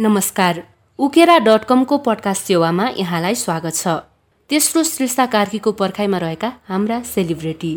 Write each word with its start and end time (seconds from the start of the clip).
नमस्कार। 0.00 0.62
उकेरा 0.98 1.38
dot 1.38 1.64
कमको 1.64 1.96
podcast 1.98 2.42
सेवामा 2.42 2.88
यहाँलाई 2.88 3.34
स्वागत 3.34 3.74
छ। 3.74 3.88
तेस्रो 4.48 4.82
श्रेष्ठा 4.82 5.26
कार्कीको 5.26 5.72
पर्खाइमा 5.72 6.18
रहेका 6.18 6.52
हाम्रा 6.68 7.02
सेलिब्रेटी। 7.02 7.70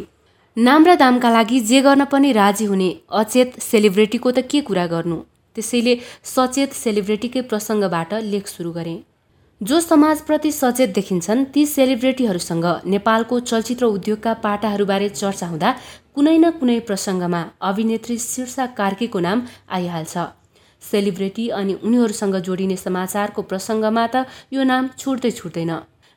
नाम 0.57 0.85
र 0.85 0.95
दामका 0.95 1.29
लागि 1.29 1.59
जे 1.59 1.81
गर्न 1.81 2.05
पनि 2.05 2.31
राजी 2.31 2.65
हुने 2.65 2.89
अचेत 3.11 3.59
सेलिब्रेटीको 3.59 4.31
त 4.31 4.39
के 4.39 4.61
कुरा 4.61 4.85
गर्नु? 4.85 5.15
त्यसैले 5.55 5.97
सचेत 6.23 6.73
सेलिब्रेटीकै 6.73 7.41
प्रसङ्गबाट 7.41 8.13
लेख 8.13 8.47
सुरु 8.47 8.71
गरेँ। 8.71 8.99
जो 9.61 9.79
समाजप्रति 9.81 10.51
सचेत 10.51 10.93
देखिन्छन् 10.93 11.45
ती 11.45 11.65
सेलिब्रेटीहरूसँग 11.65 12.65
नेपालको 12.85 13.39
चलचित्र 13.39 13.85
उद्योगका 13.85 14.33
पाटाहरूबारे 14.33 15.09
चर्चा 15.09 15.47
हुँदा 15.47 15.73
कुनै 16.15 16.37
न 16.37 16.51
कुनै 16.51 16.79
प्रसङ्गमा 16.79 17.41
अभिनेत्री 17.61 18.17
शीर्षा 18.17 18.65
कार्कीको 18.77 19.19
नाम 19.19 19.43
आइहाल्छ। 19.69 20.17
सेलिब्रेटी 20.81 21.47
अनि 21.59 21.73
उनीहरूसँग 21.83 22.35
जोडिने 22.47 22.77
समाचारको 22.77 23.41
प्रसङ्गमा 23.43 24.05
त 24.07 24.25
यो 24.53 24.63
नाम 24.63 24.89
छुट्दै 24.97 25.31
छुट्दैन। 25.31 25.71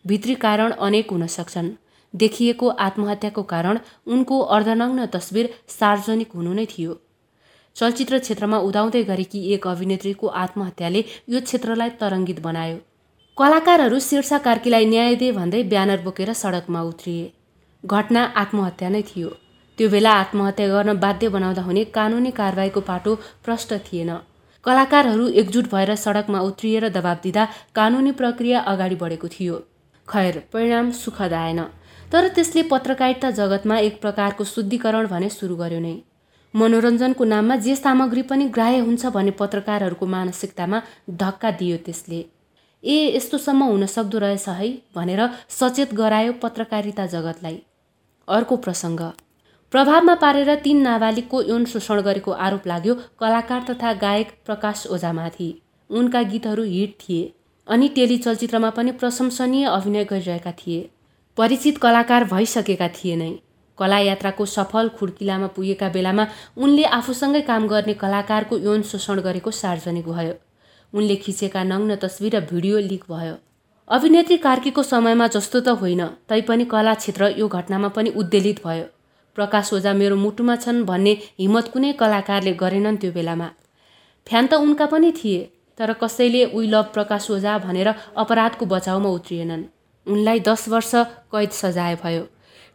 भित्री 0.04 0.34
कारण 0.44 0.70
अनेक 0.80 1.10
हुन 1.10 1.26
सक्छन्। 1.28 1.70
देखिएको 2.14 2.68
आत्महत्याको 2.80 3.42
कारण 3.42 3.78
उनको 4.06 4.38
अर्धनग्न 4.56 5.06
तस्विर 5.14 5.46
सार्वजनिक 5.68 6.32
हुनु 6.34 6.52
नै 6.54 6.66
थियो। 6.66 6.92
चलचित्र 7.76 8.18
क्षेत्रमा 8.18 8.58
उदाउँदै 8.66 9.02
गरेकी 9.04 9.40
एक 9.54 9.66
अभिनेत्रीको 9.66 10.26
आत्महत्याले 10.42 11.04
यो 11.28 11.40
क्षेत्रलाई 11.40 11.90
तरङ्गित 12.00 12.40
बनायो। 12.40 12.76
कलाकारहरू 13.38 13.98
शीर्षा 14.00 14.38
कार्कीलाई 14.44 14.86
न्याय 14.86 15.14
दे 15.16 15.30
भन्दै 15.32 15.62
ब्यानर 15.72 16.02
बोकेर 16.02 16.32
सडकमा 16.32 16.82
उत्रिए। 16.90 17.24
घटना 17.84 18.22
आत्महत्या 18.42 18.88
नै 18.88 19.02
थियो। 19.02 19.30
त्यो 19.78 19.88
बेला 19.90 20.12
आत्महत्या 20.18 20.68
गर्न 20.68 20.96
बाध्य 21.00 21.28
बनाउँदा 21.28 21.62
हुने 21.62 21.84
कानुनी 21.96 22.30
कारवाहीको 22.30 22.80
पाटो 22.80 23.14
प्रष्ट 23.44 23.72
थिएन। 23.86 24.10
कलाकारहरू 24.64 25.28
एकजुट 25.40 25.66
भएर 25.70 25.94
सडकमा 25.96 26.40
उत्रिएर 26.42 26.88
दबाब 26.90 27.18
दिँदा 27.22 27.44
कानुनी 27.74 28.12
प्रक्रिया 28.12 28.60
अगाडि 28.72 28.96
बढेको 28.96 29.28
थियो। 29.28 29.56
खैर 30.08 30.38
परिणाम 30.52 30.90
सुखद 30.94 31.32
आएन 31.34 31.60
तर 32.12 32.28
त्यसले 32.28 32.62
पत्रकारिता 32.70 33.30
जगतमा 33.32 33.76
एक 33.80 34.00
प्रकारको 34.00 34.44
शुद्धिकरण 34.46 35.06
भने 35.08 35.28
सुरु 35.30 35.56
गर्यो 35.56 35.80
नै। 35.80 35.94
मनोरञ्जनको 36.54 37.24
नाममा 37.24 37.56
जे 37.58 37.74
सामग्री 37.76 38.22
पनि 38.22 38.44
ग्राह्य 38.48 38.78
हुन्छ 38.80 39.06
भन्ने 39.14 39.30
पत्रकारहरूको 39.40 40.06
मानसिकतामा 40.06 40.80
धक्का 41.22 41.50
दियो 41.60 41.76
त्यसले। 41.86 42.20
ए 42.84 42.96
यस्तोसम्म 43.16 43.64
हुन 43.64 43.86
सक्दो 43.88 44.18
रहेछ 44.18 44.48
है 44.50 44.68
भनेर 44.96 45.20
सचेत 45.50 45.94
गरायो 45.94 46.32
पत्रकारिता 46.42 47.06
जगतलाई। 47.08 47.58
अर्को 48.28 48.56
प्रसङ्ग। 48.58 49.00
प्रभावमा 49.74 50.14
पारेर 50.14 50.54
तीन 50.64 50.82
नाबालिगको 50.82 51.40
यौन 51.42 51.64
शोषण 51.64 52.00
गरेको 52.00 52.32
आरोप 52.40 52.66
लाग्यो 52.66 52.94
कलाकार 53.20 53.64
तथा 53.70 53.92
गायक 54.02 54.28
प्रकाश 54.46 54.86
ओझामाथि। 54.86 55.48
उनका 55.90 56.22
गीतहरू 56.24 56.62
हिट 56.64 56.92
थिए 57.00 57.24
अनि 57.66 57.88
टेली 57.96 58.18
चलचित्रमा 58.18 58.70
पनि 58.76 58.92
प्रशंसनीय 59.00 59.66
अभिनय 59.70 60.04
गरिरहेका 60.04 60.52
थिए। 60.52 60.78
परिचित 61.38 61.78
कलाकार 61.78 62.24
भइसकेका 62.34 62.88
थिए 62.94 63.16
नै। 63.16 63.32
कला 63.78 63.98
यात्राको 64.00 64.46
सफल 64.46 64.88
खुड्किलामा 64.94 65.46
पुगेका 65.58 65.88
बेलामा 65.90 66.26
उनले 66.56 66.84
आफूसँगै 66.94 67.42
काम 67.50 67.66
गर्ने 67.68 67.94
कलाकारको 67.98 68.58
यौन 68.60 68.82
शोषण 68.86 69.26
गरेको 69.26 69.50
सार्वजनिक 69.56 70.08
भयो। 70.12 70.40
उनले 70.92 71.16
खिचेका 71.18 71.64
नग्न 71.66 72.00
तस्विर 72.02 72.36
र 72.36 72.46
भिडियो 72.46 72.88
लिक 72.88 73.04
भयो। 73.10 73.36
अभिनेत्री 73.90 74.36
कार्कीको 74.48 74.90
समयमा 74.94 75.32
जस्तो 75.34 75.60
त 75.60 75.80
होइन 75.82 76.08
तैपनि 76.28 76.72
कला 76.72 77.00
क्षेत्र 77.02 77.36
यो 77.36 77.48
घटनामा 77.50 77.96
पनि 77.96 78.20
उद्वेलित 78.20 78.66
भयो। 78.66 78.92
प्रकाश 79.36 79.72
ओझा 79.74 79.92
मेरो 79.92 80.16
मुटुमा 80.16 80.56
छन् 80.56 80.84
भन्ने 80.84 81.12
हिम्मत 81.40 81.66
कुनै 81.72 81.92
कलाकारले 82.00 82.52
गरेनन् 82.54 82.96
त्यो 82.96 83.10
बेलामा। 83.12 83.48
फ्यान 84.26 84.44
त 84.46 84.54
उनका 84.54 84.86
पनि 84.86 85.10
थिए 85.12 85.40
तर 85.78 85.92
कसैले 86.02 86.44
उइ 86.56 86.66
लभ 86.66 86.86
प्रकाश 86.94 87.30
ओझा 87.30 87.58
भनेर 87.58 87.88
अपराधको 88.16 88.66
बचाउमा 88.66 89.08
उत्रिएनन्। 89.08 89.64
उनलाई 90.06 90.40
दस 90.40 90.68
वर्ष 90.68 90.92
कैद 91.32 91.50
सजाय 91.52 91.94
भयो। 92.02 92.22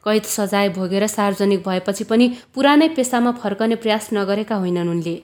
कैद 0.04 0.24
सजाय 0.24 0.70
भोगेर 0.70 1.08
सार्वजनिक 1.08 1.64
भएपछि 1.68 2.04
पनि 2.04 2.28
पुरानै 2.54 2.88
पेसामा 2.90 3.32
फर्कने 3.42 3.76
प्रयास 3.76 4.10
नगरेका 4.14 4.56
होइनन् 4.56 4.90
उनले। 4.90 5.16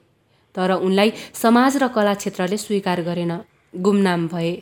तर 0.54 0.72
उनलाई 0.72 1.12
समाज 1.34 1.76
र 1.76 1.88
कला 1.88 2.14
क्षेत्रले 2.14 2.56
स्वीकार 2.56 3.02
गरेन। 3.02 3.32
गुमनाम 3.74 4.26
भए। 4.28 4.52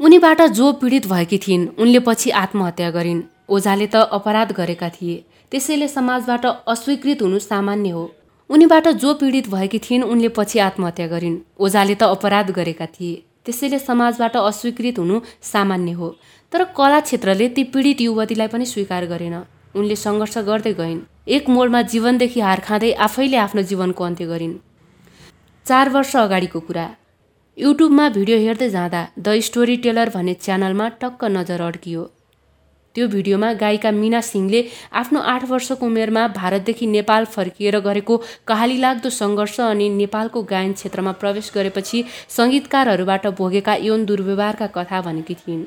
उनीबाट 0.00 0.40
जो 0.52 0.72
पीडित 0.80 1.06
भएकी 1.06 1.38
थिइन् 1.38 1.68
उनले 1.78 2.00
पछि 2.06 2.30
आत्महत्या 2.36 2.90
गरिन्। 2.90 3.22
ओझाले 3.48 3.86
त 3.86 3.96
अपराध 4.12 4.52
गरेका 4.52 4.88
थिए। 4.88 5.16
त्यसैले 5.52 5.88
समाजबाट 5.88 6.44
अस्वीकृत 6.46 7.22
हुनु 7.22 7.38
सामान्य 7.38 7.90
हो। 7.90 8.04
उनीबाट 8.50 8.88
जो 9.02 9.12
पीडित 9.14 9.48
भएकी 9.48 9.78
थिइन् 9.78 10.02
उनले 10.02 10.28
पछि 10.28 10.58
आत्महत्या 10.58 11.06
गरिन्। 11.06 11.36
ओझाले 11.60 11.94
त 11.94 12.02
अपराध 12.08 12.50
गरेका 12.50 12.86
थिए। 12.86 13.22
त्यसैले 13.44 13.78
समाजबाट 13.78 14.36
अस्वीकृत 14.36 14.98
हुनु 14.98 15.20
सामान्य 15.42 15.92
हो। 15.92 16.08
तर 16.52 16.64
कला 16.76 17.00
क्षेत्रले 17.00 17.48
ती 17.48 17.64
पीडित 17.64 18.00
युवतीलाई 18.00 18.48
पनि 18.48 18.66
स्वीकार 18.66 19.06
गरेन। 19.06 19.36
उनले 19.76 19.96
सङ्घर्ष 19.96 20.38
गर्दै 20.48 20.72
गइन्। 20.72 21.00
एक 21.28 21.48
मोडमा 21.48 21.82
जीवनदेखि 21.92 22.40
हार 22.40 22.60
खाँदै 22.60 22.92
आफैले 23.06 23.36
आफ्नो 23.36 23.62
जीवनको 23.62 24.04
अन्त्य 24.04 24.26
गरिन्। 24.26 24.56
चार 25.66 25.88
वर्ष 25.88 26.16
अगाडिको 26.16 26.60
कुरा। 26.60 26.86
युट्युबमा 27.58 28.08
भिडियो 28.08 28.38
हेर्दै 28.38 28.68
जाँदा 28.70 29.00
द 29.18 29.40
स्टोरी 29.46 29.76
टेलर 29.84 30.08
भन्ने 30.16 30.34
च्यानलमा 30.34 30.88
टक्क 31.00 31.24
नजर 31.36 31.60
अड्कियो। 31.60 32.02
त्यो 32.94 33.06
भिडियोमा 33.08 33.52
गायिका 33.60 33.90
मिना 33.90 34.20
सिंहले 34.20 34.64
आफ्नो 35.00 35.20
आठ 35.34 35.44
वर्षको 35.50 35.86
उमेरमा 35.86 36.26
भारतदेखि 36.36 36.86
नेपाल 36.86 37.24
फर्किएर 37.34 37.78
गरेको 37.80 38.16
कहाली 38.46 38.76
लाग्दो 38.78 39.10
सङ्घर्ष 39.10 39.60
अनि 39.60 39.88
नेपालको 40.00 40.42
गायन 40.50 40.72
क्षेत्रमा 40.72 41.12
प्रवेश 41.20 41.52
गरेपछि 41.54 42.04
सङ्गीतकारहरूबाट 42.36 43.26
भोगेका 43.38 43.74
यौन 43.88 44.04
दुर्व्यवहारका 44.04 44.66
कथा 44.76 45.00
भनेकी 45.02 45.34
थिइन्। 45.34 45.64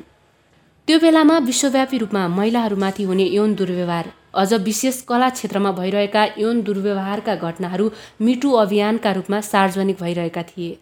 त्यो 0.88 1.00
बेलामा 1.00 1.38
विश्वव्यापी 1.48 1.98
रूपमा 1.98 2.28
महिलाहरूमाथि 2.38 3.04
हुने 3.04 3.26
यौन 3.30 3.54
दुर्व्यवहार 3.56 4.14
अझ 4.36 4.54
विशेष 4.64 5.02
कला 5.10 5.30
क्षेत्रमा 5.30 5.72
भइरहेका 5.72 6.24
यौन 6.38 6.62
दुर्व्यवहारका 6.62 7.36
घटनाहरू 7.36 7.92
मिटु 8.22 8.52
अभियानका 8.64 9.12
रूपमा 9.12 9.40
सार्वजनिक 9.42 9.98
भइरहेका 10.02 10.44
थिए। 10.44 10.78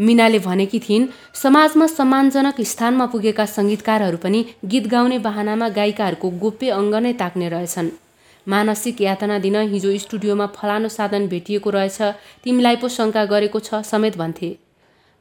मिनाले 0.00 0.38
भनेकी 0.38 0.78
थिइन् 0.80 1.06
समाजमा 1.36 1.86
सम्मानजनक 1.86 2.60
स्थानमा 2.68 3.06
पुगेका 3.12 3.44
सङ्गीतकारहरू 3.54 4.18
पनि 4.22 4.40
गीत 4.70 4.86
गाउने 4.92 5.18
बाहनामा 5.26 5.68
गायिकाहरूको 5.78 6.30
गोप्य 6.42 6.70
अङ्ग 6.76 6.94
नै 7.04 7.12
ताक्ने 7.20 7.48
रहेछन्। 7.48 7.90
मानसिक 8.46 9.00
यातना 9.00 9.38
दिन 9.38 9.56
हिजो 9.72 9.90
स्टुडियोमा 10.04 10.46
फलानो 10.56 10.88
साधन 10.88 11.26
भेटिएको 11.28 11.70
रहेछ 11.70 11.98
तिमीलाई 12.44 12.76
पो 12.76 12.88
शङ्का 12.96 13.24
गरेको 13.32 13.60
छ 13.60 13.80
समेत 13.88 14.16
भन्थे। 14.18 14.50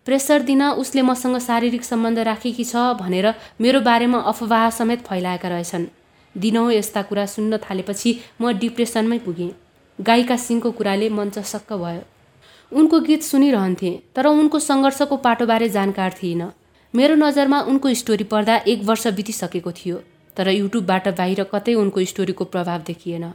प्रेसर 0.08 0.42
दिन 0.42 0.62
उसले 0.84 1.02
मसँग 1.02 1.38
शारीरिक 1.48 1.84
सम्बन्ध 1.84 2.20
राखेकी 2.28 2.64
छ 2.64 2.84
भनेर 3.02 3.28
मेरो 3.62 3.82
बारेमा 3.88 4.20
अफवाह 4.32 4.70
समेत 4.78 5.04
फैलाएका 5.08 5.50
रहेछन्। 5.50 5.86
दिनौँ 6.36 6.72
यस्ता 6.74 7.02
कुरा 7.10 7.26
सुन्न 7.26 7.58
थालेपछि 7.66 8.12
म 8.42 8.52
डिप्रेसनमै 8.62 9.20
पुगेँ। 9.28 9.52
गायिका 10.00 10.38
सिंहको 10.38 10.72
कुराले 10.72 11.10
मञ्च 11.10 11.40
सक्क 11.52 11.74
भयो। 11.84 12.02
उनको 12.72 13.00
गीत 13.02 13.24
सुनिरहन्थेँ 13.24 13.98
तर 14.16 14.28
उनको 14.28 14.60
सङ्घर्षको 14.60 15.18
पाटोबारे 15.18 15.70
जानकार 15.70 16.12
थिइनँ 16.24 16.52
मेरो 16.94 17.16
नजरमा 17.16 17.60
उनको 17.70 17.94
स्टोरी 17.94 18.24
पढ्दा 18.24 18.56
एक 18.68 18.84
वर्ष 18.86 19.08
बितिसकेको 19.18 19.72
थियो 19.72 19.98
तर 20.38 20.50
युट्युबबाट 20.50 21.08
बाहिर 21.18 21.44
कतै 21.54 21.74
उनको 21.76 22.04
स्टोरीको 22.06 22.46
प्रभाव 22.46 22.82
देखिएन। 22.88 23.26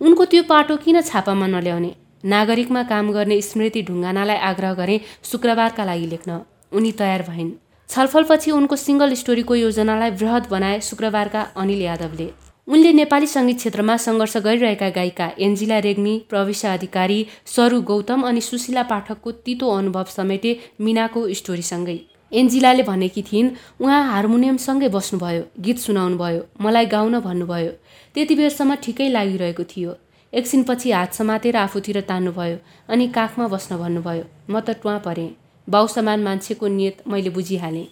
उनको 0.00 0.24
त्यो 0.24 0.42
पाटो 0.42 0.76
किन 0.76 1.00
छापामा 1.00 1.46
नल्याउने? 1.46 1.90
नागरिकमा 2.24 2.82
काम 2.82 3.10
गर्ने 3.12 3.40
स्मृति 3.42 3.82
ढुङ्गानालाई 3.82 4.36
आग्रह 4.50 4.74
गरे 4.74 5.00
शुक्रबारका 5.24 5.84
लागि 5.84 6.06
लेख्न। 6.06 6.40
उनी 6.72 6.92
तयार 6.92 7.22
भइन्। 7.28 7.52
छलफलपछि 7.88 8.50
उनको 8.50 8.76
सिङ्गल 8.76 9.14
स्टोरीको 9.14 9.54
योजनालाई 9.54 10.10
वृहत 10.20 10.50
बनाए 10.50 10.80
शुक्रबारका 10.80 11.42
अनिल 11.56 11.82
यादवले। 11.82 12.28
उनले 12.68 12.92
नेपाली 12.92 13.26
सङ्गीत 13.26 13.56
क्षेत्रमा 13.56 13.94
सङ्घर्ष 14.02 14.36
गरिरहेका 14.44 14.88
गायिका 14.90 15.26
एन्जिला 15.46 15.78
रेग्मी 15.86 16.12
प्रविशा 16.30 16.72
अधिकारी 16.72 17.18
सरु 17.46 17.80
गौतम 17.90 18.20
अनि 18.28 18.40
सुशीला 18.40 18.82
पाठकको 18.92 19.32
तितो 19.44 19.68
अनुभव 19.78 20.04
समेटे 20.12 20.52
मिनाको 20.80 21.20
स्टोरीसँगै। 21.40 21.96
एन्जिलाले 22.32 22.82
भनेकी 22.82 23.22
थिइन् 23.22 23.50
उहाँ 23.80 24.00
हार्मोनियमसँगै 24.10 24.88
बस्नुभयो 24.96 25.42
गीत 25.64 25.78
सुनाउनु 25.78 26.16
भयो 26.18 26.40
मलाई 26.64 26.86
गाउन 26.94 27.18
भन्नुभयो। 27.26 27.72
त्यति 28.14 28.34
बेरसम्म 28.34 28.74
ठिकै 28.84 29.08
लागिरहेको 29.16 29.64
थियो। 29.72 29.92
एकछिनपछि 30.32 30.90
हात 30.90 31.12
समातेर 31.20 31.56
आफूतिर 31.56 32.00
तान्नुभयो 32.08 32.56
अनि 32.88 33.08
काखमा 33.16 33.48
बस्न 33.54 33.76
भन्नुभयो 33.82 34.24
म 34.48 34.60
त 34.60 34.80
टुवा 34.80 34.96
परेँ। 35.04 35.28
बाउसमान 35.68 36.22
मान्छेको 36.22 36.66
नियत 36.78 36.96
मैले 37.08 37.30
बुझिहालेँ 37.36 37.86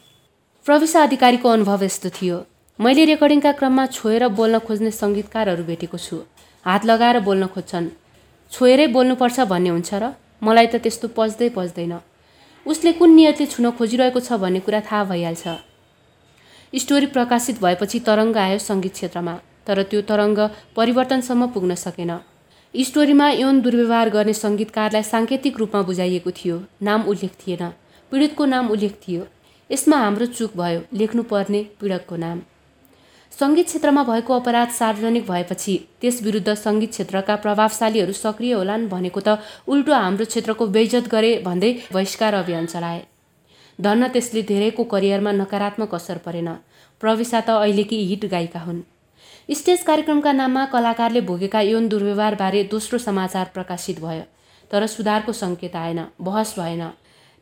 प्रविशा 0.66 1.02
अधिकारीको 1.02 1.48
अनुभव 1.48 1.84
यस्तो 1.84 2.10
थियो। 2.16 2.38
मैले 2.82 3.04
रेकर्डिङका 3.04 3.50
क्रममा 3.58 3.84
छोएर 3.94 4.26
बोल्न 4.36 4.58
खोज्ने 4.66 4.90
सङ्गीतकारहरू 4.90 5.64
भेटेको 5.64 5.98
छु। 5.98 6.16
हात 6.66 6.84
लगाएर 6.90 7.18
बोल्न 7.26 7.46
खोज्छन्। 7.54 7.86
छोएरै 8.52 8.86
बोल्नुपर्छ 8.96 9.40
भन्ने 9.52 9.70
हुन्छ 9.70 9.90
र 10.02 10.04
मलाई 10.42 10.66
त 10.66 10.82
त्यस्तो 10.82 11.08
पच्दै 11.14 11.48
पच्दैन 11.54 11.92
उसले 12.66 12.92
कुन 12.98 13.10
नियतले 13.14 13.46
छुन 13.54 13.70
खोजिरहेको 13.78 14.20
छ 14.26 14.40
भन्ने 14.42 14.60
कुरा 14.66 14.80
थाहा 14.88 15.04
भइहाल्छ। 15.10 15.44
स्टोरी 16.82 17.06
प्रकाशित 17.14 17.62
भएपछि 17.62 17.98
तरङ्ग 18.08 18.36
आयो 18.44 18.58
सङ्गीत 18.68 18.92
क्षेत्रमा 18.98 19.34
तर 19.66 19.82
त्यो 19.90 20.00
तरङ्ग 20.10 20.38
परिवर्तनसम्म 20.74 21.42
पुग्न 21.54 21.78
सकेन। 21.86 22.12
स्टोरीमा 22.74 23.26
यौन 23.42 23.60
दुर्व्यवहार 23.64 24.08
गर्ने 24.16 24.34
सङ्गीतकारलाई 24.44 25.04
साङ्केतिक 25.12 25.54
रूपमा 25.62 25.82
बुझाइएको 25.88 26.30
थियो। 26.38 26.56
नाम 26.88 27.00
उल्लेख 27.10 27.32
थिएन। 27.42 27.62
पीडितको 28.12 28.44
नाम 28.54 28.64
उल्लेख 28.74 28.94
थियो। 29.04 29.22
यसमा 29.70 29.96
हाम्रो 30.04 30.26
चुक 30.38 30.56
भयो। 30.62 30.80
लेख्नुपर्ने 30.98 31.60
पीडकको 31.78 32.16
नाम। 32.26 32.38
सङ्गीत 33.32 33.66
क्षेत्रमा 33.66 34.02
भएको 34.04 34.34
अपराध 34.34 34.70
सार्वजनिक 34.78 35.24
भएपछि 35.26 35.74
त्यस 36.00 36.22
विरुद्ध 36.22 36.54
सङ्गीत 36.54 36.90
क्षेत्रका 36.90 37.36
प्रभावशालीहरू 37.44 38.12
सक्रिय 38.12 38.52
होलान् 38.52 38.88
भनेको 38.88 39.20
त 39.20 39.38
उल्टो 39.68 39.92
हाम्रो 39.94 40.24
क्षेत्रको 40.24 40.66
बेइज्जत 40.74 41.08
गरे 41.14 41.30
भन्दै 41.46 41.70
बहिष्कार 41.92 42.34
अभियान 42.34 42.66
चलाए। 42.66 43.00
धन्न 43.78 44.08
त्यसले 44.08 44.42
धेरैको 44.50 44.84
करियरमा 44.92 45.32
नकारात्मक 45.32 45.94
असर 45.94 46.18
परेन। 46.26 46.48
प्रविशा 47.00 47.40
त 47.40 47.56
अहिलेकी 47.56 48.02
हिट 48.10 48.28
गायिका 48.34 48.60
हुन्। 48.66 48.84
स्टेज 49.48 49.82
कार्यक्रमका 49.82 50.32
नाममा 50.32 50.64
कलाकारले 50.76 51.20
भोगेका 51.32 51.60
यौन 51.70 51.88
दुर्व्यवहारबारे 51.88 52.62
दोस्रो 52.70 52.98
समाचार 52.98 53.50
प्रकाशित 53.54 54.04
भयो 54.04 54.28
तर 54.70 54.86
सुधारको 54.98 55.32
सङ्केत 55.32 55.76
आएन 55.76 56.04
बहस 56.20 56.54
भएन। 56.60 56.86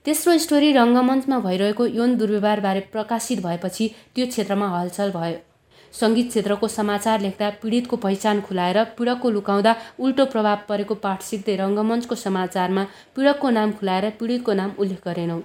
तेस्रो 0.07 0.39
स्टोरी 0.39 0.73
रङ्गमञ्चमा 0.73 1.39
भइरहेको 1.51 1.93
यौन 1.99 2.17
दुर्व्यवहारबारे 2.17 2.89
प्रकाशित 2.95 3.47
भएपछि 3.47 3.95
त्यो 4.15 4.27
क्षेत्रमा 4.27 4.75
हलचल 4.79 5.11
भयो। 5.13 5.39
सङ्गीत 5.95 6.29
क्षेत्रको 6.29 6.69
समाचार 6.69 7.21
लेख्दा 7.21 7.51
पीडितको 7.63 7.97
पहिचान 8.05 8.41
खुलाएर 8.49 8.83
पीडकको 8.99 9.31
लुकाउँदा 9.31 9.75
उल्टो 9.99 10.25
प्रभाव 10.33 10.59
परेको 10.69 10.95
पाठ 11.05 11.23
सिक्दै 11.23 11.57
रङ्गमञ्चको 11.57 12.15
समाचारमा 12.17 12.85
पीडकको 13.17 13.51
नाम 13.59 13.73
खुलाएर 13.79 14.11
पीडितको 14.21 14.53
नाम 14.61 14.71
उल्लेख 14.79 15.01
गरेनौँ। 15.07 15.41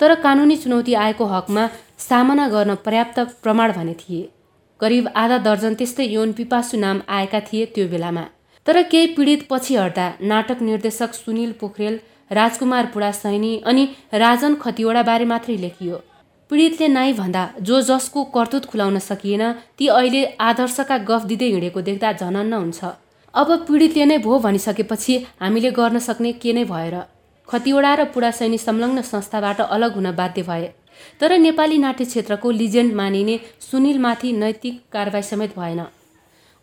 तर 0.00 0.14
कानुनी 0.22 0.56
चुनौती 0.56 0.94
आएको 1.02 1.26
हकमा 1.26 1.68
सामना 1.98 2.48
गर्न 2.48 2.74
पर्याप्त 2.86 3.20
प्रमाण 3.42 3.72
भने 3.72 3.94
थिए। 4.00 4.24
करिब 4.80 5.08
आधा 5.16 5.38
दर्जन 5.44 5.74
त्यस्तै 5.74 6.06
यौन 6.06 6.32
पिपासु 6.32 6.76
नाम 6.78 7.00
आएका 7.08 7.40
थिए 7.46 7.64
त्यो 7.74 7.86
बेलामा। 7.88 8.24
तर 8.66 8.82
केही 8.92 9.06
पीडित 9.14 9.46
पछि 9.50 9.76
हट्दा 9.76 10.06
नाटक 10.22 10.62
निर्देशक 10.62 11.14
सुनिल 11.14 11.52
पोखरेल 11.60 11.98
राजकुमार 12.30 12.86
पुडा 12.94 13.10
सैनी 13.12 13.52
अनि 13.64 13.84
राजन 14.14 14.54
खतिवडाबारे 14.62 15.24
मात्रै 15.32 15.56
लेखियो। 15.56 16.00
पीडितले 16.50 16.88
नाइ 16.88 17.12
भन्दा 17.12 17.42
जो 17.60 17.80
जसको 17.82 18.22
कर्तुत 18.34 18.66
खुलाउन 18.70 18.98
सकिएन 19.00 19.42
ती 19.78 19.86
अहिले 19.90 20.24
आदर्शका 20.40 20.98
गफ 21.08 21.24
दिँदै 21.26 21.48
हिँडेको 21.50 21.80
देख्दा 21.82 22.12
झनन्न 22.12 22.52
हुन्छ। 22.54 22.84
अब 23.34 23.48
पीडितले 23.66 24.04
नै 24.04 24.18
भो 24.18 24.38
भनिसकेपछि 24.38 25.14
हामीले 25.40 25.70
गर्न 25.78 25.98
सक्ने 25.98 26.32
के 26.42 26.52
नै 26.52 26.64
भएर। 26.64 26.94
खतिवडा 27.48 27.94
र 27.94 28.04
पुडा 28.14 28.30
सैनी 28.30 28.58
संलग्न 28.58 29.02
संस्थाबाट 29.02 29.60
अलग 29.60 29.94
हुन 29.94 30.10
बाध्य 30.12 30.42
भए। 30.42 30.70
तर 31.20 31.38
नेपाली 31.38 31.78
नाट्य 31.78 32.04
क्षेत्रको 32.04 32.50
लिजेन्ड 32.52 32.94
मानिने 32.94 33.38
सुनिलमाथि 33.60 34.32
नैतिक 34.32 34.80
कारवाही 34.92 35.22
समेत 35.22 35.58
भएन। 35.58 35.82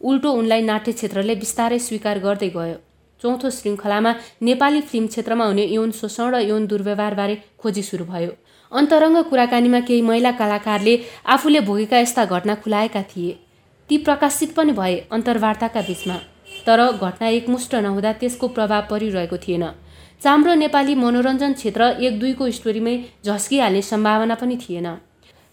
उल्टो 0.01 0.31
उनलाई 0.31 0.62
नाट्य 0.62 0.91
क्षेत्रले 0.91 1.35
बिस्तारै 1.35 1.80
स्वीकार 1.80 2.19
गर्दै 2.19 2.50
गयो। 2.56 2.77
चौथो 3.21 3.50
श्रृङ्खलामा 3.50 4.15
नेपाली 4.41 4.81
फिल्म 4.81 5.07
क्षेत्रमा 5.07 5.45
हुने 5.45 5.65
यौन 5.68 5.91
शोषण 5.91 6.31
र 6.33 6.39
यौन 6.44 6.68
दुर्व्यवहारबारे 6.68 7.35
खोजी 7.59 7.83
सुरु 7.83 8.06
भयो। 8.06 8.31
अन्तरङ्ग 8.74 9.22
कुराकानीमा 9.30 9.80
केही 9.80 10.02
महिला 10.02 10.31
कलाकारले 10.31 10.94
आफूले 11.28 11.60
भोगेका 11.62 11.98
यस्ता 12.00 12.25
घटना 12.25 12.56
खुलाएका 12.56 13.02
थिए। 13.12 13.38
ती 13.90 13.98
प्रकाशित 13.98 14.54
पनि 14.56 14.72
भए 14.72 14.96
अन्तर्वार्ताका 15.12 15.81
बिचमा। 15.81 16.18
तर 16.66 16.80
घटना 16.92 17.28
एकमुष्ट 17.30 17.75
नहुँदा 17.78 18.14
त्यसको 18.14 18.48
प्रभाव 18.48 18.84
परिरहेको 18.90 19.38
थिएन। 19.38 19.66
चाम्रो 20.22 20.54
नेपाली 20.56 20.96
मनोरञ्जन 20.96 21.54
क्षेत्र 21.54 21.90
एक 22.02 22.20
दुईको 22.20 22.50
स्टोरीमै 22.52 22.96
झस्किहाल्ने 23.25 23.81
सम्भावना 23.84 24.36
पनि 24.36 24.58
थिएन। 24.58 24.88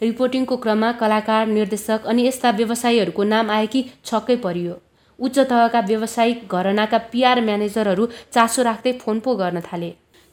रिपोर्टिङको 0.00 0.56
क्रममा 0.56 0.92
कलाकार 1.00 1.46
निर्देशक 1.46 2.06
अनि 2.06 2.26
यस्ता 2.26 2.50
व्यवसायीहरूको 2.50 3.24
नाम 3.24 3.50
आए 3.50 3.66
कि 3.66 3.84
छक्कै 4.04 4.36
परियो। 4.36 4.74
उच्च 5.18 5.38
तहका 5.38 5.80
व्यावसायिक 5.80 6.48
घरनाका 6.48 6.98
पिआर 7.12 7.40
म्यानेजरहरू 7.40 8.06
चासो 8.32 8.62
राख्दै 8.62 8.92
फोन 9.02 9.20
पो 9.20 9.34
गर्न 9.36 9.60
थाले। 9.60 9.90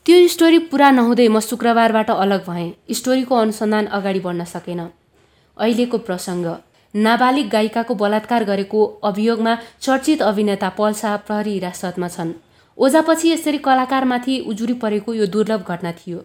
त्यो 0.08 0.18
स्टोरी 0.32 0.60
पुरा 0.72 0.90
नहुँदै 0.92 1.28
म 1.28 1.40
शुक्रबारबाट 1.44 2.10
अलग 2.12 2.44
भएँ। 2.48 2.96
स्टोरीको 2.98 3.36
अनुसन्धान 3.36 3.86
अगाडि 3.98 4.20
बढ्न 4.20 4.44
सकेन। 4.48 4.80
अहिलेको 5.58 5.98
प्रसङ्ग। 6.08 6.48
नाबालिग 6.94 7.50
गायिकाको 7.52 7.96
बलात्कार 8.04 8.44
गरेको 8.52 8.86
अभियोगमा 9.04 9.58
चर्चित 9.82 10.22
अभिनेता 10.24 10.70
पल 10.80 10.94
शाह 11.02 11.18
प्रहरी 11.28 11.54
हिरासतमा 11.54 12.08
छन्। 12.08 12.34
ओझापछि 12.78 13.32
यसरी 13.32 13.58
कलाकारमाथि 13.68 14.40
उजुरी 14.48 14.80
परेको 14.80 15.14
यो 15.14 15.26
दुर्लभ 15.28 15.68
घटना 15.68 15.92
थियो। 16.00 16.24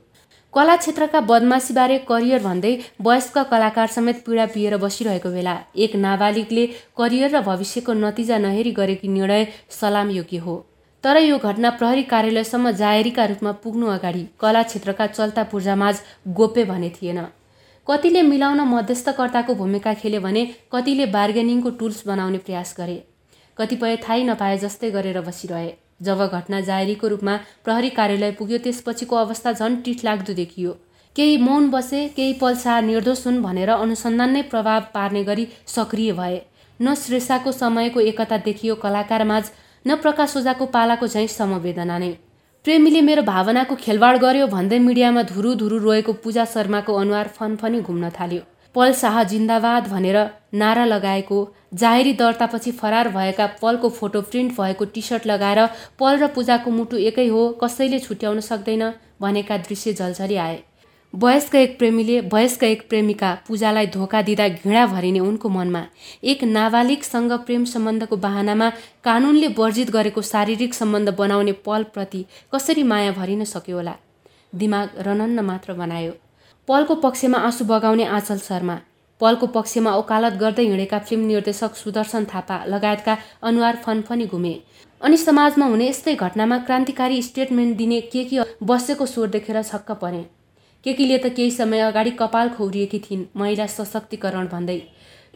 कला 0.54 0.76
क्षेत्रका 0.78 1.20
बदमासीबारे 1.26 1.98
करियर 2.08 2.42
भन्दै 2.42 2.74
वयस्क 3.02 3.38
कलाकार 3.50 3.88
समेत 3.90 4.26
पीडा 4.26 4.46
पिएर 4.54 4.76
बसिरहेको 4.78 5.30
बेला 5.36 5.60
एक 5.76 5.96
नाबालिगले 5.98 6.66
करियर 6.98 7.36
र 7.36 7.40
भविष्यको 7.50 7.92
नतिजा 7.98 8.38
नहेरी 8.46 8.72
गरेकी 8.78 9.08
निर्णय 9.08 9.46
सलाम 9.80 10.10
योग्य 10.12 10.38
हो। 10.38 10.62
तर 11.04 11.16
यो 11.18 11.38
घटना 11.38 11.70
प्रहरी 11.72 12.02
कार्यालयसम्म 12.10 12.70
जाहेरीका 12.72 13.24
रूपमा 13.26 13.52
पुग्नु 13.62 13.86
अगाडि 13.88 14.26
कला 14.40 14.62
क्षेत्रका 14.62 15.06
चल्ता 15.08 15.42
पूर्जामाझ 15.44 15.94
गोप्य 16.30 16.64
भने 16.64 16.90
थिएन। 16.90 17.20
कतिले 17.86 18.22
मिलाउन 18.22 18.60
मध्यस्थकर्ताको 18.68 19.54
भूमिका 19.54 19.94
खेल्यो 19.94 20.20
भने 20.20 20.42
कतिले 20.72 21.06
बार्गेनिङको 21.14 21.70
टुल्स 21.80 22.06
बनाउने 22.06 22.38
प्रयास 22.40 22.74
गरे। 22.78 22.94
कतिपय 23.56 23.96
थाहै 24.04 24.22
नपाए 24.24 24.58
जस्तै 24.58 24.90
गरेर 24.90 25.20
बसिरहे। 25.20 25.72
जब 26.02 26.22
घटना 26.28 26.60
जाहेरीको 26.60 27.08
रूपमा 27.08 27.36
प्रहरी 27.64 27.90
कार्यालय 27.98 28.30
पुग्यो 28.38 28.58
त्यसपछिको 28.58 29.16
अवस्था 29.16 29.52
झन् 29.52 29.76
लाग्दो 30.04 30.32
देखियो। 30.34 30.76
केही 31.16 31.36
मौन 31.38 31.68
बसे 31.70 32.06
केही 32.16 32.32
पल्सा 32.34 32.80
निर्दोष 32.82 33.26
हुन् 33.26 33.42
भनेर 33.42 33.70
अनुसन्धान 33.70 34.30
नै 34.32 34.42
प्रभाव 34.52 34.86
पार्ने 34.94 35.24
गरी 35.24 35.48
सक्रिय 35.66 36.12
भए। 36.12 36.40
न 36.80 36.94
श्रेषाको 36.94 37.52
समयको 37.52 38.00
एकता 38.02 38.36
देखियो 38.46 38.74
कलाकारमाझ 38.76 39.44
न 39.86 39.96
प्रकाश 39.96 40.36
ओझाको 40.36 40.66
पालाको 40.74 41.06
झैँ 41.08 41.26
समवेदना 41.30 41.98
नै। 41.98 42.12
प्रेमीले 42.64 43.00
मेरो 43.02 43.22
भावनाको 43.24 43.74
खेलवाड 43.76 44.18
गर्यो 44.20 44.46
भन्दै 44.48 44.78
मिडियामा 44.80 45.22
धुरु 45.28 45.54
धुरु 45.60 45.78
रोएको 45.78 46.12
पूजा 46.24 46.44
शर्माको 46.50 46.94
अनुहार 46.96 47.28
फनफनी 47.36 47.80
घुम्न 47.82 48.10
थाल्यो। 48.18 48.42
पल 48.74 48.92
शाह 48.94 49.22
जिन्दाबाद 49.30 49.88
भनेर 49.88 50.18
नारा 50.54 50.84
लगाएको 50.84 51.38
जाहेरी 51.80 52.12
दर्तापछि 52.14 52.70
फरार 52.72 53.08
भएका 53.08 53.46
पलको 53.62 53.88
फोटो 53.98 54.20
प्रिन्ट 54.30 54.52
भएको 54.60 54.84
टी 54.94 55.02
सर्ट 55.02 55.26
लगाएर 55.26 55.60
पल 55.98 56.18
र 56.18 56.26
पूजाको 56.36 56.70
मुटु 56.70 56.96
एकै 57.08 57.26
हो 57.28 57.42
कसैले 57.62 57.98
छुट्याउन 58.00 58.40
सक्दैन 58.42 58.84
भनेका 59.20 59.56
दृश्य 59.66 59.92
झल्झली 59.94 60.36
आए। 60.44 60.56
वयस्क 61.14 61.54
एक 61.54 61.76
प्रेमीले 61.78 62.20
वयस्क 62.32 62.62
एक 62.64 62.88
प्रेमिका 62.88 63.32
पूजालाई 63.48 63.86
धोका 63.86 64.20
दिँदा 64.22 64.46
घृणा 64.48 64.86
भरिने 64.86 65.20
उनको 65.20 65.48
मनमा 65.48 65.84
एक 66.24 66.44
नाबालिगसँग 66.46 67.32
प्रेम 67.46 67.64
सम्बन्धको 67.64 68.16
बाहनामा 68.16 68.68
कानुनले 69.04 69.48
वर्जित 69.58 69.90
गरेको 69.90 70.22
शारीरिक 70.22 70.74
सम्बन्ध 70.74 71.14
बनाउने 71.18 71.52
पलप्रति 71.66 72.24
कसरी 72.54 72.82
माया 72.84 73.12
भरिन 73.12 73.44
सक्यो 73.44 73.76
होला? 73.76 73.94
दिमाग 74.54 74.88
रनन्न 74.98 75.44
मात्र 75.44 75.72
बनायो। 75.74 76.12
पलको 76.68 76.94
पक्षमा 77.04 77.38
आँसु 77.40 77.64
बगाउने 77.66 78.04
आँचल 78.06 78.38
शर्मा 78.40 78.80
पलको 79.20 79.46
पक्षमा 79.52 79.94
ओकालत 79.96 80.40
गर्दै 80.40 80.64
हिँडेका 80.64 80.98
फिल्म 80.98 81.26
निर्देशक 81.26 81.74
सुदर्शन 81.76 82.24
थापा 82.34 82.64
लगायतका 82.66 83.18
अनुहार 83.42 83.82
फनफनी 83.84 84.26
घुमे। 84.26 84.58
अनि 85.00 85.16
समाजमा 85.18 85.66
हुने 85.66 85.88
यस्तै 85.88 86.14
घटनामा 86.16 86.58
क्रान्तिकारी 86.68 87.22
स्टेटमेन्ट 87.22 87.76
दिने 87.76 88.00
के 88.12 88.24
के 88.24 88.54
बसेको 88.62 89.06
स्वर 89.06 89.28
देखेर 89.28 89.62
छक्क 89.64 90.00
परे। 90.02 90.24
केकीले 90.84 91.18
त 91.18 91.26
केही 91.36 91.50
समय 91.50 91.80
अगाडि 91.80 92.10
कपाल 92.10 92.48
खौरिएकी 92.48 92.98
थिइन् 92.98 93.24
महिला 93.36 93.66
सशक्तिकरण 93.66 94.46
भन्दै। 94.46 94.78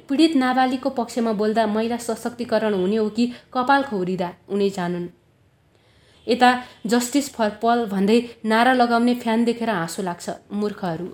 पीडित 0.08 0.34
नाबालिगको 0.36 0.90
पक्षमा 0.90 1.32
बोल्दा 1.32 1.66
महिला 1.66 1.96
सशक्तिकरण 1.96 2.74
हुने 2.74 2.96
हो 2.96 3.08
कि 3.08 3.26
कपाल 3.54 3.82
खौरिँदा 3.82 4.32
उनी 4.48 4.70
जानुन्। 4.70 5.06
यता 6.26 6.50
जस्टिस 6.86 7.28
फर 7.34 7.50
पल 7.62 7.84
भन्दै 7.86 8.18
नारा 8.44 8.72
लगाउने 8.72 9.14
फ्यान 9.14 9.44
देखेर 9.44 9.70
हाँसो 9.70 10.02
लाग्छ 10.02 10.30
मूर्खहरू। 10.52 11.06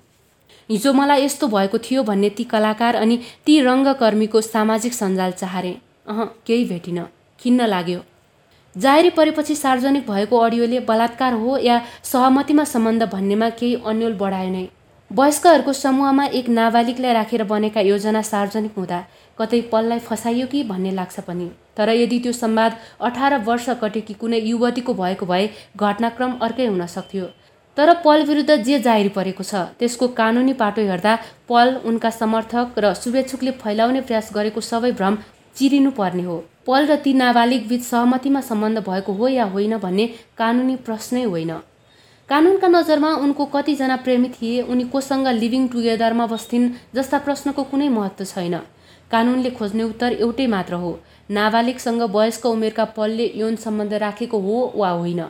हिजो 0.69 0.93
मलाई 0.93 1.25
यस्तो 1.25 1.47
भएको 1.49 1.79
थियो 1.79 2.03
भन्ने 2.03 2.31
ती 2.31 2.45
कलाकार 2.45 2.95
अनि 2.97 3.19
ती 3.47 3.61
रङ्गकर्मीको 3.61 4.41
सामाजिक 4.41 4.95
सञ्जाल 4.95 5.33
चाहरे। 5.33 5.73
अह 6.07 6.25
केही 6.47 6.65
भेटिन। 6.65 7.05
खिन्न 7.41 7.67
लाग्यो। 7.67 8.01
जाहेरी 8.77 9.11
परेपछि 9.13 9.55
सार्वजनिक 9.57 10.07
भएको 10.07 10.39
अडियोले 10.41 10.79
बलात्कार 10.83 11.33
हो 11.35 11.57
या 11.61 11.81
सहमतिमा 12.03 12.65
सम्बन्ध 12.67 13.03
भन्नेमा 13.13 13.49
केही 13.59 13.75
अन्यल 13.87 14.15
बढाए 14.17 14.49
नै। 14.51 14.67
वयस्कहरूको 15.11 15.73
समूहमा 15.75 16.25
एक 16.33 16.49
नाबालिगलाई 16.51 17.13
राखेर 17.13 17.45
बनेका 17.45 17.81
योजना 17.83 18.23
सार्वजनिक 18.25 18.73
हुँदा 18.77 19.01
कतै 19.39 19.61
पललाई 19.73 19.99
फसाइयो 20.01 20.47
कि 20.47 20.63
भन्ने 20.65 20.91
लाग्छ 20.93 21.21
पनि। 21.21 21.51
तर 21.77 21.89
यदि 21.91 22.19
त्यो 22.19 22.33
संवाद 22.35 22.77
अठार 23.01 23.39
वर्ष 23.45 23.69
कटेकी 23.83 24.15
कुनै 24.15 24.41
युवतीको 24.43 24.95
भएको 24.95 25.27
भए 25.27 25.49
घटनाक्रम 25.77 26.33
अर्कै 26.41 26.67
हुन 26.67 26.87
सक्थ्यो। 26.87 27.27
तर 27.77 27.93
पल 28.01 28.25
विरुद्ध 28.25 28.57
जे 28.63 28.79
जाहेरी 28.81 29.09
परेको 29.11 29.45
छ 29.45 29.61
त्यसको 29.79 30.09
कानुनी 30.17 30.53
पाटो 30.57 30.83
हेर्दा 30.89 31.15
पल 31.49 31.77
उनका 31.85 32.11
समर्थक 32.13 32.79
र 32.79 32.95
शुभेच्छुकले 32.97 33.51
फैलाउने 33.61 34.01
प्रयास 34.03 34.31
गरेको 34.35 34.61
सबै 34.63 34.91
भ्रम 34.99 35.17
चिरिनु 35.57 35.91
पर्ने 35.91 36.23
हो। 36.23 36.37
पल 36.67 36.87
र 36.87 36.97
ती 36.97 37.13
नाबालिग 37.15 37.69
बीच 37.69 37.83
सहमतिमा 37.83 38.41
सम्बन्ध 38.41 38.79
भएको 38.79 39.13
हो 39.13 39.29
या 39.29 39.45
होइन 39.45 39.77
भन्ने 39.79 40.07
कानुनी 40.39 40.77
प्रश्नै 40.77 41.23
होइन। 41.25 41.53
कानुनका 42.29 42.69
नजरमा 42.69 43.11
उनको 43.17 43.45
कतिजना 43.45 43.97
प्रेमी 43.97 44.29
थिए 44.29 44.63
उनी 44.63 44.85
कोसँग 44.85 45.29
लिभिङ 45.29 45.69
टुगेदरमा 45.69 46.27
बस्थिन् 46.27 46.71
जस्ता 46.95 47.19
प्रश्नको 47.19 47.63
कुनै 47.65 47.89
महत्त्व 47.89 48.25
छैन। 48.25 48.57
कानुनले 49.11 49.51
खोज्ने 49.51 49.83
उत्तर 49.83 50.13
एउटै 50.13 50.47
मात्र 50.47 50.75
हो। 50.75 50.99
नाबालिगसँग 51.31 52.03
वयस्क 52.15 52.47
उमेरका 52.47 52.85
पलले 52.97 53.27
यौन 53.35 53.57
सम्बन्ध 53.57 53.93
राखेको 53.95 54.39
हो 54.39 54.73
वा 54.77 54.91
होइन। 54.91 55.23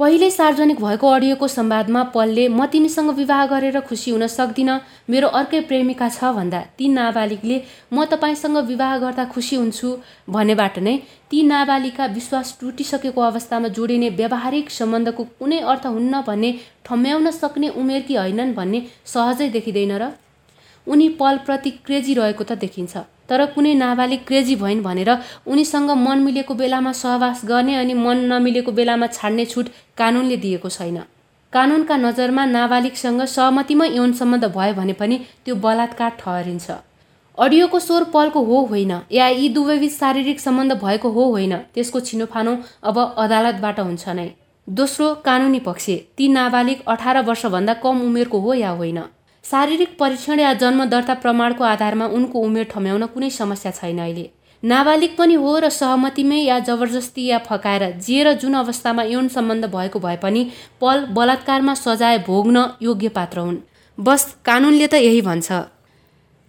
पहिले 0.00 0.28
सार्वजनिक 0.30 0.78
भएको 0.80 1.08
अडियोको 1.08 1.46
संवादमा 1.48 2.02
पलले 2.12 2.46
म 2.48 2.66
तिमीसँग 2.66 3.10
विवाह 3.14 3.44
गरेर 3.46 3.80
खुसी 3.80 4.10
हुन 4.10 4.26
सक्दिनँ। 4.26 4.78
मेरो 5.10 5.28
अर्कै 5.30 5.60
प्रेमिका 5.68 6.08
छ 6.08 6.30
भन्दा 6.36 6.60
ती 6.78 6.88
नाबालिगले 6.88 7.58
म 7.92 8.04
तपाईँसँग 8.08 8.56
विवाह 8.70 8.96
गर्दा 8.98 9.24
खुसी 9.34 9.56
हुन्छु 9.56 9.88
भनेबाट 10.30 10.78
नै 10.80 10.96
ती 11.30 11.42
नाबालिगका 11.44 12.06
विश्वास 12.16 12.56
टुटिसकेको 12.60 13.20
अवस्थामा 13.22 13.68
जोडिने 13.76 14.08
व्यावहारिक 14.16 14.70
सम्बन्धको 14.72 15.24
कुनै 15.36 15.60
अर्थ 15.68 15.86
हुन्न 15.88 16.22
भन्ने 16.24 16.56
ठम्याउन 16.86 17.30
सक्ने 17.36 17.68
उमेरकी 17.76 18.14
होइनन् 18.16 18.56
भन्ने 18.56 18.84
सहजै 19.14 19.48
देखिँदैन 19.50 19.92
र 20.00 20.12
उनी 20.86 21.08
पलप्रति 21.20 21.70
क्रेजी 21.84 22.14
रहेको 22.14 22.44
त 22.44 22.52
देखिन्छ। 22.58 23.04
तर 23.30 23.44
कुनै 23.54 23.74
नाबालिग 23.76 24.20
क्रेजी 24.26 24.56
भइन् 24.56 24.82
भनेर 24.82 25.10
उनीसँग 25.46 25.90
मन 25.98 26.18
मिलेको 26.20 26.54
बेलामा 26.56 26.92
सहवास 26.96 27.40
गर्ने 27.46 27.74
अनि 27.76 27.94
मन 27.96 28.26
नमिलेको 28.32 28.72
बेलामा 28.72 29.06
छाड्ने 29.08 29.44
छुट 29.46 29.68
कानुनले 29.98 30.36
दिएको 30.36 30.68
छैन। 30.70 30.98
कानुनका 31.52 31.96
नजरमा 31.98 32.44
नाबालिगसँग 32.48 33.22
सहमतिमा 33.28 33.84
यौन 33.88 34.12
सम्बन्ध 34.18 34.44
भयो 34.52 34.74
भने 34.74 34.92
पनि 34.94 35.16
त्यो 35.44 35.54
बलात्कार 35.64 36.10
ठहरिन्छ। 36.18 36.70
अडियोको 37.38 37.78
स्वर 37.80 38.04
पलको 38.12 38.40
हो 38.44 38.56
होइन 38.66 38.92
या 39.12 39.26
यी 39.30 39.48
दुवैबीच 39.50 39.92
शारीरिक 39.92 40.40
सम्बन्ध 40.40 40.72
भएको 40.82 41.10
हो 41.10 41.24
होइन 41.30 41.56
त्यसको 41.74 42.00
छिनोफानो 42.00 42.52
अब 42.84 42.98
अदालतबाट 43.18 43.80
हुन्छ 43.80 44.08
नै। 44.18 44.28
दोस्रो 44.68 45.06
कानुनी 45.24 45.60
पक्ष 45.60 45.86
ती 46.16 46.28
नाबालिग 46.30 46.82
अठार 46.86 47.22
वर्षभन्दा 47.24 47.74
कम 47.84 48.02
उमेरको 48.02 48.38
हो 48.40 48.54
या 48.54 48.70
होइन। 48.70 48.98
शारीरिक 49.50 49.96
परीक्षण 49.98 50.38
या 50.38 50.52
जन्म 50.52 50.84
दर्ता 50.84 51.14
प्रमाणको 51.14 51.64
आधारमा 51.64 52.06
उनको 52.06 52.40
उमेर 52.40 52.64
ठम्याउन 52.70 53.04
कुनै 53.06 53.30
समस्या 53.30 53.72
छैन 53.72 53.98
अहिले। 53.98 54.26
नाबालिग 54.62 55.16
पनि 55.18 55.34
हो 55.34 55.52
र 55.58 55.68
सहमतिमै 55.68 56.38
या 56.38 56.58
जबरजस्ती 56.68 57.24
या 57.26 57.38
फकाएर 57.48 57.84
जे 58.06 58.22
र 58.24 58.32
जुन 58.38 58.54
अवस्थामा 58.54 59.02
यौन 59.04 59.28
सम्बन्ध 59.28 59.64
भएको 59.74 59.98
भए 59.98 60.16
पनि 60.22 60.42
पल 60.80 61.04
बलात्कारमा 61.16 61.74
सजाय 61.74 62.18
भोग्न 62.26 62.64
योग्य 62.82 63.08
पात्र 63.08 63.38
हुन्। 63.40 63.58
बस 63.98 64.22
कानुनले 64.44 64.86
त 64.86 65.02
यही 65.02 65.20
भन्छ। 65.22 65.48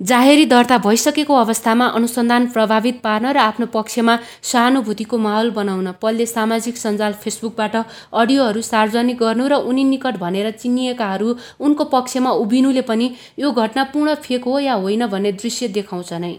जाहेरी 0.01 0.45
दर्ता 0.45 0.77
भइसकेको 0.77 1.33
अवस्थामा 1.35 1.85
अनुसन्धान 1.87 2.45
प्रभावित 2.47 3.01
पार्न 3.01 3.25
र 3.27 3.37
आफ्नो 3.37 3.65
पक्षमा 3.65 4.17
सहानुभूतिको 4.43 5.17
माहौल 5.17 5.51
बनाउन 5.51 5.91
पलले 6.01 6.25
सामाजिक 6.25 6.77
सञ्जाल 6.77 7.13
फेसबुकबाट 7.23 7.75
अडियोहरू 8.13 8.61
सार्वजनिक 8.61 9.17
गर्नु 9.17 9.47
र 9.47 9.59
उनी 9.69 9.83
निकट 9.83 10.17
भनेर 10.17 10.49
चिनिएकाहरू 10.57 11.35
उनको 11.59 11.83
पक्षमा 11.93 12.31
उभिनुले 12.41 12.81
पनि 12.81 13.11
यो 13.39 13.51
घटना 13.53 13.83
पूर्ण 13.93 14.15
फेक 14.15 14.43
हो 14.43 14.57
या 14.59 14.73
होइन 14.81 15.05
भन्ने 15.05 15.31
दृश्य 15.37 15.67
देखाउँछ 15.77 16.13
नै 16.25 16.33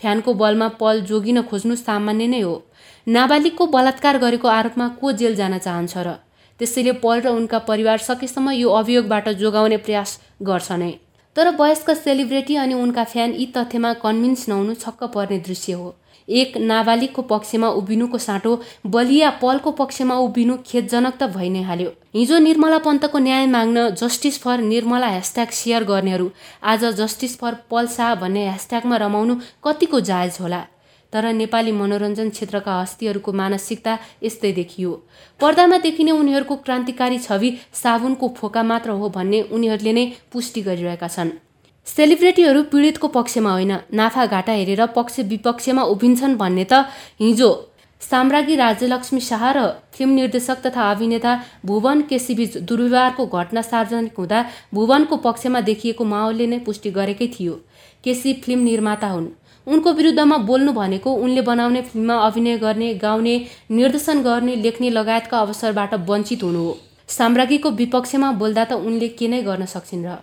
फ्यानको 0.00 0.34
बलमा 0.34 0.68
पल 0.80 1.00
जोगिन 1.04 1.42
खोज्नु 1.42 1.76
सामान्य 1.76 2.26
नै 2.26 2.40
हो। 2.40 2.56
नाबालिगको 3.06 3.66
बलात्कार 3.68 4.18
गरेको 4.18 4.48
आरोपमा 4.48 4.88
को 5.00 5.12
जेल 5.12 5.34
जान 5.36 5.58
चाहन्छ 5.58 5.96
र? 5.98 6.18
त्यसैले 6.60 6.92
पल 7.04 7.20
र 7.20 7.36
उनका 7.36 7.58
परिवार 7.70 7.98
सकेसम्म 8.10 8.60
यो 8.64 8.68
अभियोगबाट 8.80 9.28
जोगाउने 9.38 9.76
प्रयास 9.76 10.20
गर्छ 10.42 10.72
नै 10.72 10.94
तर 11.36 11.48
वयस्क 11.56 11.90
सेलिब्रेटी 11.96 12.56
अनि 12.56 12.74
उनका 12.76 13.04
फ्यान 13.04 13.32
यी 13.34 13.46
तथ्यमा 13.56 13.92
कन्भिन्स 14.02 14.48
नहुनु 14.48 14.74
छक्क 14.76 15.04
पर्ने 15.14 15.38
दृश्य 15.46 15.72
हो। 15.72 15.94
एक 16.28 16.56
नाबालिगको 16.58 17.22
पक्षमा 17.22 17.68
उभिनुको 17.78 18.18
साँटो 18.18 18.52
बलिया 18.86 19.30
पलको 19.42 19.70
पक्षमा 19.80 20.16
उभिनु 20.18 20.56
खेदजनक 20.66 21.16
त 21.20 21.28
भइ 21.34 21.48
नै 21.48 21.62
हाल्यो। 21.62 21.90
हिजो 22.14 22.38
निर्मला 22.38 22.78
पन्तको 22.86 23.18
न्याय 23.18 23.46
माग्न 23.46 23.88
justice 24.00 24.38
for 24.42 24.60
Nirmala 24.62 25.08
hashtag 25.08 25.50
share 25.52 25.84
गर्नेहरू 25.84 26.28
आज 26.64 26.84
जस्टिस 27.00 27.36
फर 27.38 27.54
पल 27.70 27.86
शाह 27.96 28.14
भन्ने 28.22 28.46
ह्यासट्यागमा 28.48 28.96
रमाउनु 29.04 29.34
कतिको 29.64 30.00
जायज 30.00 30.38
होला? 30.40 30.62
तर 31.14 31.32
नेपाली 31.32 31.72
मनोरञ्जन 31.72 32.28
क्षेत्रका 32.30 32.74
हस्तीहरूको 32.74 33.32
मानसिकता 33.32 33.98
यस्तै 34.22 34.52
देखियो। 34.52 34.92
पर्दामा 35.40 35.78
देखिने 35.80 36.12
उनीहरूको 36.12 36.56
क्रान्तिकारी 36.64 37.18
छवि 37.20 37.50
साबुनको 37.82 38.28
फोका 38.36 38.62
मात्र 38.64 39.00
हो 39.00 39.08
भन्ने 39.16 39.42
उनीहरूले 39.54 39.92
नै 39.92 40.04
पुष्टि 40.32 40.60
गरिरहेका 40.62 41.08
छन्। 41.08 41.30
सेलिब्रेटीहरू 41.86 42.62
पीडितको 42.72 43.08
पक्षमा 43.14 43.52
होइन 43.52 43.72
नाफा 43.92 44.24
घाटा 44.28 44.52
हेरेर 44.54 44.86
पक्ष 44.92 45.20
विपक्षमा 45.30 45.82
उभिन्छन् 45.92 46.36
भन्ने 46.36 46.64
त 46.64 46.90
हिजो 47.20 47.50
साम्राज्ञी 48.02 48.56
राज्यलक्ष्मी 48.56 49.20
शाह 49.20 49.44
र 49.52 49.60
फिल्म 49.94 50.12
निर्देशक 50.12 50.58
तथा 50.64 50.90
अभिनेता 50.90 51.32
भुवन 51.64 52.00
केसीबीच 52.10 52.56
दुर्व्यवहारको 52.68 53.26
घटना 53.28 53.62
सार्वजनिक 53.62 54.18
हुँदा 54.18 54.40
भुवनको 54.74 55.16
पक्षमा 55.26 55.60
देखिएको 55.68 56.04
माहौलले 56.04 56.46
नै 56.46 56.58
पुष्टि 56.66 56.90
गरेकै 56.90 57.28
थियो। 57.36 57.54
केसी 58.04 58.32
फिल्म 58.44 58.60
निर्माता 58.64 59.08
हुन्। 59.08 59.28
उनको 59.66 59.92
विरुद्धमा 59.92 60.36
बोल्नु 60.48 60.72
भनेको 60.72 61.12
उनले 61.14 61.42
बनाउने 61.42 61.82
फिल्ममा 61.82 62.16
अभिनय 62.26 62.56
गर्ने 62.58 62.92
गाउने 62.96 63.34
निर्देशन 63.70 64.22
गर्ने 64.22 64.56
लेख्ने 64.56 64.90
लगायतका 64.90 65.38
अवसरबाट 65.38 65.94
वञ्चित 66.10 66.42
हुनु 66.42 66.64
हो। 66.64 66.76
साम्राज्ञीको 67.08 67.70
विपक्षमा 67.80 68.30
बोल्दा 68.32 68.64
त 68.64 68.72
उनले 68.82 69.08
के 69.08 69.28
नै 69.28 69.42
गर्न 69.42 69.66
सक्छिन् 69.66 70.04
र। 70.06 70.16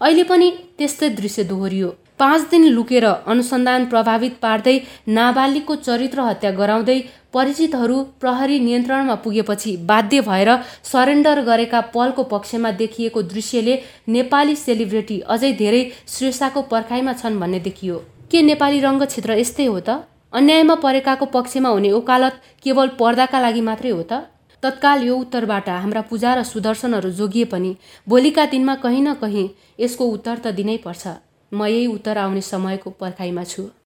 अहिले 0.00 0.24
पनि 0.24 0.50
त्यस्तै 0.78 1.08
दृश्य 1.10 1.44
दोहोरियो। 1.44 1.88
पाँच 2.18 2.42
दिन 2.50 2.64
लुकेर 2.66 3.04
अनुसन्धान 3.04 3.84
प्रभावित 3.86 4.34
पार्दै 4.42 4.76
नाबालिगको 5.08 5.74
चरित्र 5.78 6.20
हत्या 6.20 6.50
गराउँदै 6.50 6.98
परिचितहरू 7.34 7.96
प्रहरी 8.20 8.58
नियन्त्रणमा 8.60 9.14
पुगेपछि 9.24 9.76
बाध्य 9.86 10.20
भएर 10.20 10.50
सरेन्डर 10.92 11.40
गरेका 11.44 11.80
पलको 11.94 12.22
पक्षमा 12.34 12.70
देखिएको 12.82 13.22
दृश्यले 13.32 13.80
नेपाली 14.08 14.56
सेलिब्रेटी 14.56 15.20
अझै 15.28 15.52
धेरै 15.62 15.82
शीर्षाको 16.08 16.62
पर्खाइमा 16.70 17.12
छन् 17.12 17.40
भन्ने 17.40 17.60
देखियो। 17.60 18.02
के 18.30 18.42
नेपाली 18.42 18.80
रङ्गक्षेत्र 18.80 19.38
यस्तै 19.38 19.66
हो 19.66 19.78
त? 19.80 20.04
अन्यायमा 20.32 20.74
परेकाको 20.84 21.26
पक्षमा 21.36 21.68
हुने 21.68 21.90
ओकालत 21.98 22.34
केवल 22.64 22.88
पर्दाका 22.98 23.40
लागि 23.40 23.60
मात्रै 23.68 23.90
हो 23.90 24.02
त? 24.02 24.28
तत्काल 24.62 25.02
यो 25.02 25.16
उत्तरबाट 25.16 25.68
हाम्रा 25.68 26.02
पूजा 26.10 26.34
र 26.34 26.42
सुदर्शनहरू 26.44 27.10
जोगिए 27.20 27.44
पनि 27.52 27.70
भोलिका 28.08 28.44
दिनमा 28.52 28.74
कहीँ 28.84 29.00
न 29.00 29.14
कहीँ 29.22 29.48
यसको 29.80 30.04
उत्तर 30.16 30.36
त 30.44 30.52
दिनै 30.60 30.76
पर्छ। 30.84 31.16
म 31.52 31.64
यही 31.72 31.86
उत्तर 31.86 32.18
आउने 32.18 32.40
समयको 32.44 32.90
पर्खाइमा 33.00 33.44
छु। 33.44 33.68